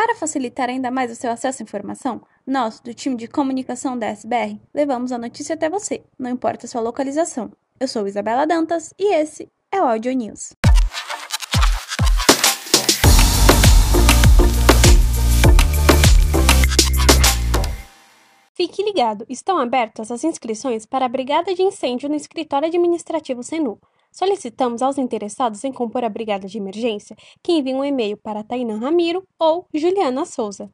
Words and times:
Para 0.00 0.14
facilitar 0.14 0.68
ainda 0.68 0.92
mais 0.92 1.10
o 1.10 1.16
seu 1.16 1.28
acesso 1.28 1.60
à 1.60 1.64
informação, 1.64 2.22
nós, 2.46 2.78
do 2.78 2.94
time 2.94 3.16
de 3.16 3.26
comunicação 3.26 3.98
da 3.98 4.06
SBR, 4.06 4.56
levamos 4.72 5.10
a 5.10 5.18
notícia 5.18 5.56
até 5.56 5.68
você, 5.68 6.04
não 6.16 6.30
importa 6.30 6.66
a 6.66 6.68
sua 6.68 6.80
localização. 6.80 7.50
Eu 7.80 7.88
sou 7.88 8.06
Isabela 8.06 8.46
Dantas 8.46 8.94
e 8.96 9.12
esse 9.12 9.50
é 9.72 9.82
o 9.82 9.88
Audio 9.88 10.12
News. 10.12 10.52
Fique 18.54 18.84
ligado, 18.84 19.26
estão 19.28 19.58
abertas 19.58 20.12
as 20.12 20.22
inscrições 20.22 20.86
para 20.86 21.06
a 21.06 21.08
Brigada 21.08 21.52
de 21.52 21.62
Incêndio 21.62 22.08
no 22.08 22.14
Escritório 22.14 22.68
Administrativo 22.68 23.42
Senu. 23.42 23.80
Solicitamos 24.18 24.82
aos 24.82 24.98
interessados 24.98 25.62
em 25.62 25.72
compor 25.72 26.02
a 26.02 26.08
Brigada 26.08 26.48
de 26.48 26.58
Emergência 26.58 27.14
que 27.40 27.52
enviem 27.52 27.76
um 27.76 27.84
e-mail 27.84 28.16
para 28.16 28.42
Tainan 28.42 28.80
Ramiro 28.80 29.24
ou 29.38 29.68
Juliana 29.72 30.24
Souza. 30.24 30.68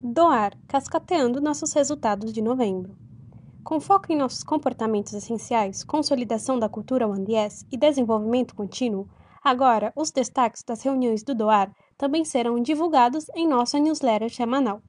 Doar, 0.00 0.58
cascateando 0.66 1.40
nossos 1.40 1.72
resultados 1.72 2.32
de 2.32 2.42
novembro. 2.42 2.98
Com 3.62 3.78
foco 3.78 4.12
em 4.12 4.16
nossos 4.16 4.42
comportamentos 4.42 5.12
essenciais, 5.12 5.84
consolidação 5.84 6.58
da 6.58 6.68
cultura 6.68 7.06
One 7.06 7.24
e 7.70 7.76
desenvolvimento 7.76 8.52
contínuo, 8.52 9.08
agora 9.44 9.92
os 9.94 10.10
destaques 10.10 10.64
das 10.64 10.82
reuniões 10.82 11.22
do 11.22 11.36
Doar 11.36 11.72
também 11.96 12.24
serão 12.24 12.60
divulgados 12.60 13.28
em 13.32 13.46
nossa 13.46 13.78
newsletter 13.78 14.34
semanal. 14.34 14.82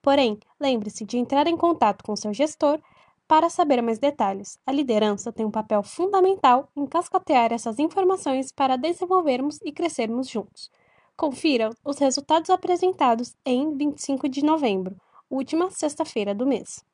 Porém, 0.00 0.38
lembre-se 0.60 1.04
de 1.04 1.18
entrar 1.18 1.48
em 1.48 1.56
contato 1.56 2.04
com 2.04 2.14
seu 2.14 2.32
gestor 2.32 2.78
para 3.26 3.48
saber 3.48 3.82
mais 3.82 3.98
detalhes. 3.98 4.58
A 4.66 4.72
liderança 4.72 5.32
tem 5.32 5.44
um 5.46 5.50
papel 5.50 5.82
fundamental 5.82 6.68
em 6.76 6.86
cascatear 6.86 7.52
essas 7.52 7.78
informações 7.78 8.52
para 8.52 8.76
desenvolvermos 8.76 9.58
e 9.64 9.72
crescermos 9.72 10.28
juntos. 10.28 10.70
Confira 11.16 11.70
os 11.84 11.98
resultados 11.98 12.50
apresentados 12.50 13.34
em 13.44 13.76
25 13.76 14.28
de 14.28 14.44
novembro, 14.44 14.96
última 15.30 15.70
sexta-feira 15.70 16.34
do 16.34 16.46
mês. 16.46 16.84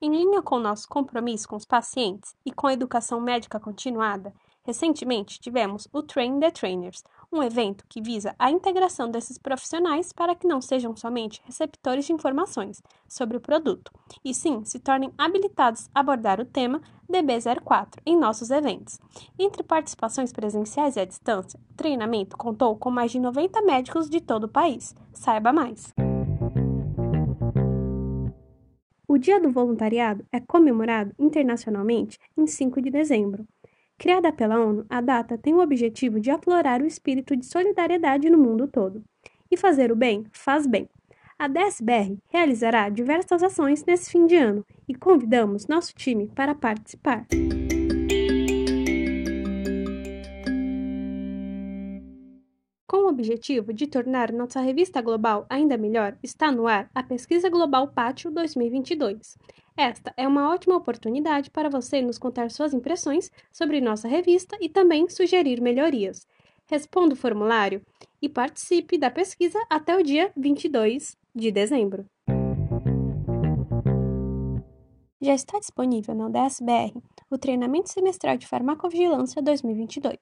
Em 0.00 0.10
linha 0.10 0.40
com 0.40 0.58
nosso 0.58 0.88
compromisso 0.88 1.48
com 1.48 1.56
os 1.56 1.66
pacientes 1.66 2.34
e 2.46 2.52
com 2.52 2.66
a 2.66 2.72
educação 2.72 3.20
médica 3.20 3.60
continuada, 3.60 4.32
recentemente 4.68 5.40
tivemos 5.40 5.88
o 5.94 6.02
Train 6.02 6.40
the 6.40 6.50
Trainers, 6.50 7.02
um 7.32 7.42
evento 7.42 7.86
que 7.88 8.02
visa 8.02 8.34
a 8.38 8.50
integração 8.50 9.10
desses 9.10 9.38
profissionais 9.38 10.12
para 10.12 10.34
que 10.34 10.46
não 10.46 10.60
sejam 10.60 10.94
somente 10.94 11.40
receptores 11.46 12.04
de 12.04 12.12
informações 12.12 12.82
sobre 13.08 13.38
o 13.38 13.40
produto, 13.40 13.90
e 14.22 14.34
sim 14.34 14.62
se 14.66 14.78
tornem 14.78 15.10
habilitados 15.16 15.88
a 15.94 16.00
abordar 16.00 16.38
o 16.38 16.44
tema 16.44 16.82
DB04 17.10 17.94
em 18.04 18.14
nossos 18.14 18.50
eventos. 18.50 18.98
Entre 19.38 19.62
participações 19.62 20.34
presenciais 20.34 20.96
e 20.96 21.00
à 21.00 21.06
distância, 21.06 21.58
o 21.70 21.74
treinamento 21.74 22.36
contou 22.36 22.76
com 22.76 22.90
mais 22.90 23.10
de 23.10 23.18
90 23.18 23.62
médicos 23.62 24.10
de 24.10 24.20
todo 24.20 24.44
o 24.44 24.48
país. 24.48 24.94
Saiba 25.14 25.50
mais! 25.50 25.94
O 29.08 29.16
Dia 29.16 29.40
do 29.40 29.50
Voluntariado 29.50 30.26
é 30.30 30.38
comemorado 30.38 31.14
internacionalmente 31.18 32.18
em 32.36 32.46
5 32.46 32.82
de 32.82 32.90
dezembro. 32.90 33.46
Criada 33.98 34.32
pela 34.32 34.60
ONU, 34.60 34.86
a 34.88 35.00
data 35.00 35.36
tem 35.36 35.52
o 35.54 35.60
objetivo 35.60 36.20
de 36.20 36.30
aflorar 36.30 36.80
o 36.80 36.86
espírito 36.86 37.34
de 37.34 37.44
solidariedade 37.44 38.30
no 38.30 38.38
mundo 38.38 38.68
todo. 38.68 39.02
E 39.50 39.56
fazer 39.56 39.90
o 39.90 39.96
bem 39.96 40.24
faz 40.30 40.68
bem. 40.68 40.88
A 41.36 41.48
DSBR 41.48 42.16
realizará 42.28 42.88
diversas 42.88 43.42
ações 43.42 43.84
nesse 43.84 44.12
fim 44.12 44.24
de 44.24 44.36
ano 44.36 44.64
e 44.88 44.94
convidamos 44.94 45.66
nosso 45.66 45.92
time 45.96 46.28
para 46.28 46.54
participar. 46.54 47.26
Com 52.86 52.98
o 52.98 53.08
objetivo 53.08 53.72
de 53.72 53.88
tornar 53.88 54.32
nossa 54.32 54.60
revista 54.60 55.02
global 55.02 55.44
ainda 55.50 55.76
melhor, 55.76 56.16
está 56.22 56.52
no 56.52 56.68
ar 56.68 56.88
a 56.94 57.02
Pesquisa 57.02 57.50
Global 57.50 57.88
Pátio 57.88 58.30
2022. 58.30 59.36
Esta 59.78 60.12
é 60.16 60.26
uma 60.26 60.52
ótima 60.52 60.74
oportunidade 60.74 61.50
para 61.50 61.70
você 61.70 62.02
nos 62.02 62.18
contar 62.18 62.50
suas 62.50 62.74
impressões 62.74 63.30
sobre 63.52 63.80
nossa 63.80 64.08
revista 64.08 64.58
e 64.60 64.68
também 64.68 65.08
sugerir 65.08 65.60
melhorias. 65.60 66.26
Responda 66.66 67.14
o 67.14 67.16
formulário 67.16 67.80
e 68.20 68.28
participe 68.28 68.98
da 68.98 69.08
pesquisa 69.08 69.56
até 69.70 69.96
o 69.96 70.02
dia 70.02 70.32
22 70.36 71.16
de 71.32 71.52
dezembro. 71.52 72.04
Já 75.20 75.34
está 75.34 75.60
disponível 75.60 76.12
na 76.12 76.28
DSBR 76.28 77.00
o 77.30 77.38
treinamento 77.38 77.88
semestral 77.88 78.36
de 78.36 78.48
farmacovigilância 78.48 79.40
2022 79.40 80.18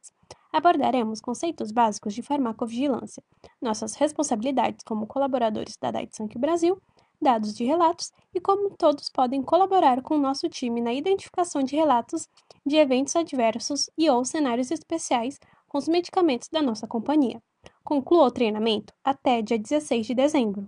abordaremos 0.57 1.21
conceitos 1.21 1.71
básicos 1.71 2.15
de 2.15 2.23
farmacovigilância, 2.23 3.23
nossas 3.61 3.95
responsabilidades 3.95 4.83
como 4.85 5.07
colaboradores 5.07 5.77
da 5.77 5.91
Daiichi 5.91 6.39
Brasil, 6.39 6.81
dados 7.21 7.55
de 7.55 7.65
relatos 7.65 8.13
e 8.35 8.41
como 8.41 8.71
todos 8.77 9.09
podem 9.11 9.43
colaborar 9.43 10.03
com 10.03 10.15
o 10.15 10.21
nosso 10.21 10.49
time 10.49 10.81
na 10.81 10.93
identificação 10.93 11.63
de 11.63 11.77
relatos 11.77 12.29
de 12.65 12.77
eventos 12.77 13.17
adversos 13.17 13.89
e 13.97 14.09
ou 14.11 14.25
cenários 14.25 14.71
especiais 14.71 15.39
com 15.69 15.79
os 15.79 15.89
medicamentos 15.89 16.49
da 16.49 16.63
nossa 16.63 16.87
companhia. 16.87 17.43
Conclua 17.85 18.27
o 18.27 18.31
treinamento 18.31 18.93
até 19.05 19.43
dia 19.43 19.59
16 19.59 20.07
de 20.07 20.15
dezembro. 20.15 20.67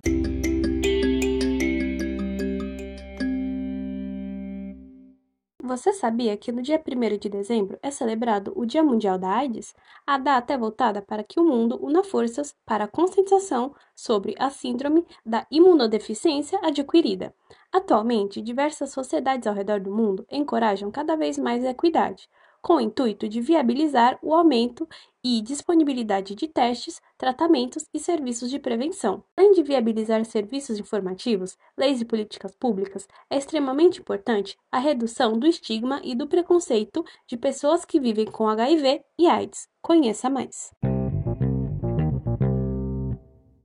Você 5.78 5.92
sabia 5.92 6.36
que 6.36 6.50
no 6.50 6.60
dia 6.60 6.82
1 6.84 7.18
de 7.18 7.28
dezembro 7.28 7.78
é 7.80 7.88
celebrado 7.88 8.52
o 8.56 8.66
Dia 8.66 8.82
Mundial 8.82 9.16
da 9.16 9.30
AIDS? 9.30 9.76
A 10.04 10.18
data 10.18 10.52
é 10.52 10.58
voltada 10.58 11.00
para 11.00 11.22
que 11.22 11.38
o 11.38 11.44
mundo 11.44 11.78
una 11.80 12.02
forças 12.02 12.52
para 12.66 12.82
a 12.82 12.88
conscientização 12.88 13.72
sobre 13.94 14.34
a 14.40 14.50
síndrome 14.50 15.06
da 15.24 15.46
imunodeficiência 15.48 16.58
adquirida. 16.64 17.32
Atualmente, 17.70 18.42
diversas 18.42 18.90
sociedades 18.90 19.46
ao 19.46 19.54
redor 19.54 19.78
do 19.78 19.94
mundo 19.94 20.26
encorajam 20.32 20.90
cada 20.90 21.14
vez 21.14 21.38
mais 21.38 21.64
a 21.64 21.70
equidade, 21.70 22.28
com 22.68 22.74
o 22.74 22.80
intuito 22.82 23.26
de 23.26 23.40
viabilizar 23.40 24.18
o 24.20 24.34
aumento 24.34 24.86
e 25.24 25.40
disponibilidade 25.40 26.34
de 26.34 26.46
testes, 26.46 27.00
tratamentos 27.16 27.86
e 27.94 27.98
serviços 27.98 28.50
de 28.50 28.58
prevenção. 28.58 29.24
Além 29.34 29.52
de 29.52 29.62
viabilizar 29.62 30.22
serviços 30.26 30.78
informativos, 30.78 31.56
leis 31.78 32.02
e 32.02 32.04
políticas 32.04 32.54
públicas, 32.54 33.08
é 33.30 33.38
extremamente 33.38 34.00
importante 34.00 34.54
a 34.70 34.78
redução 34.78 35.32
do 35.38 35.46
estigma 35.46 36.02
e 36.04 36.14
do 36.14 36.26
preconceito 36.26 37.02
de 37.26 37.38
pessoas 37.38 37.86
que 37.86 37.98
vivem 37.98 38.26
com 38.26 38.46
HIV 38.46 39.00
e 39.18 39.26
AIDS. 39.26 39.66
Conheça 39.80 40.28
mais. 40.28 40.70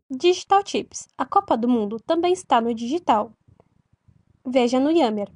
Digital 0.09 0.61
Chips. 0.65 1.09
A 1.17 1.25
Copa 1.25 1.57
do 1.57 1.67
Mundo 1.67 1.99
também 1.99 2.31
está 2.31 2.61
no 2.61 2.73
digital. 2.73 3.33
Veja 4.47 4.79
no 4.79 4.91
Yammer. 4.91 5.29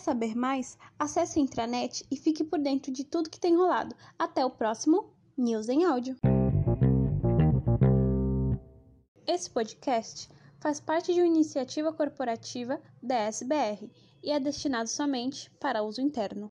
Saber 0.00 0.34
mais? 0.34 0.76
Acesse 0.98 1.38
a 1.38 1.42
intranet 1.42 2.04
e 2.10 2.16
fique 2.16 2.42
por 2.42 2.58
dentro 2.58 2.92
de 2.92 3.04
tudo 3.04 3.30
que 3.30 3.38
tem 3.38 3.56
rolado. 3.56 3.94
Até 4.18 4.44
o 4.44 4.50
próximo 4.50 5.12
News 5.36 5.68
em 5.68 5.84
Áudio. 5.84 6.16
Esse 9.26 9.48
podcast 9.48 10.28
faz 10.58 10.80
parte 10.80 11.14
de 11.14 11.20
uma 11.20 11.26
iniciativa 11.26 11.92
corporativa 11.92 12.80
da 13.02 13.16
SBR 13.16 13.90
e 14.22 14.30
é 14.30 14.40
destinado 14.40 14.88
somente 14.88 15.50
para 15.60 15.82
uso 15.82 16.00
interno. 16.00 16.50